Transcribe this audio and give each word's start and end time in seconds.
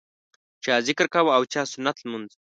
چا 0.63 0.73
ذکر 0.87 1.05
کاوه 1.13 1.31
او 1.37 1.43
چا 1.53 1.61
سنت 1.73 1.97
لمونځ. 2.03 2.29